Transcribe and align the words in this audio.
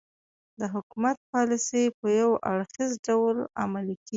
د 0.59 0.61
حکومت 0.73 1.17
پالیسۍ 1.31 1.85
په 1.99 2.07
یو 2.19 2.29
اړخیز 2.51 2.91
ډول 3.07 3.37
عملي 3.61 3.95
کېدې. 3.99 4.09